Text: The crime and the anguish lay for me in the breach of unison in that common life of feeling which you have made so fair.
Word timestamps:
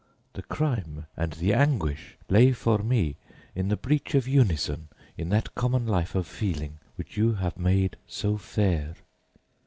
The 0.33 0.41
crime 0.41 1.05
and 1.15 1.33
the 1.33 1.53
anguish 1.53 2.17
lay 2.27 2.53
for 2.53 2.79
me 2.79 3.17
in 3.53 3.67
the 3.67 3.77
breach 3.77 4.15
of 4.15 4.27
unison 4.27 4.87
in 5.15 5.29
that 5.29 5.53
common 5.53 5.85
life 5.85 6.15
of 6.15 6.25
feeling 6.25 6.79
which 6.95 7.17
you 7.17 7.33
have 7.35 7.55
made 7.55 7.97
so 8.07 8.35
fair. 8.37 8.95